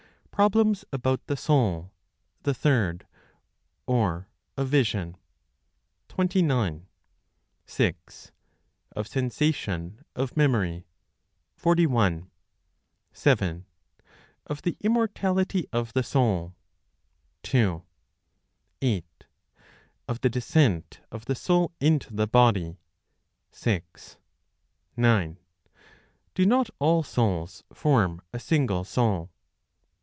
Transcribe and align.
(Problems 0.41 0.83
about 0.91 1.23
the 1.27 1.37
Soul, 1.37 1.91
the 2.41 2.55
Third, 2.55 3.05
or) 3.85 4.27
Of 4.57 4.69
Vision, 4.69 5.15
29. 6.07 6.87
6. 7.67 8.31
Of 8.95 9.07
Sensation, 9.07 10.03
of 10.15 10.35
Memory, 10.35 10.87
41. 11.57 12.31
7. 13.13 13.65
Of 14.47 14.63
the 14.63 14.77
Immortality 14.79 15.67
of 15.71 15.93
the 15.93 16.01
Soul, 16.01 16.55
2. 17.43 17.83
8. 18.81 19.05
Of 20.07 20.21
the 20.21 20.29
Descent 20.31 21.01
of 21.11 21.25
the 21.25 21.35
Soul 21.35 21.71
into 21.79 22.15
the 22.15 22.25
Body, 22.27 22.79
6. 23.51 24.17
9. 24.97 25.37
Do 26.33 26.45
not 26.47 26.71
all 26.79 27.03
Souls 27.03 27.63
form 27.71 28.23
a 28.33 28.39
Single 28.39 28.83
Soul? 28.83 29.29